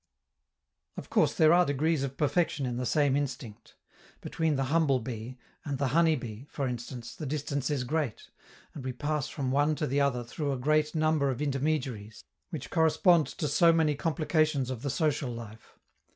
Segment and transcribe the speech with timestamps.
[0.97, 3.75] Of course there are degrees of perfection in the same instinct.
[4.19, 8.27] Between the humble bee, and the honey bee, for instance, the distance is great;
[8.73, 12.71] and we pass from one to the other through a great number of intermediaries, which
[12.71, 15.77] correspond to so many complications of the social life.